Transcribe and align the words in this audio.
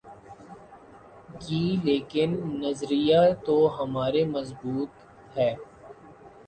گی 1.41 1.63
لیکن 1.83 2.29
نظریہ 2.61 3.21
تو 3.45 3.55
ہمارا 3.77 4.23
مضبوط 4.27 4.91
ہے۔ 5.37 5.51